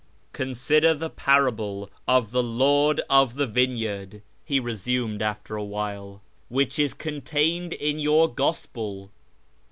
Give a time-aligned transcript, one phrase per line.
[0.43, 5.63] "Consider the parable of the Lord of the vineyard," he YEZD 397 resumed after a
[5.63, 9.11] while," which is contained in your gospel.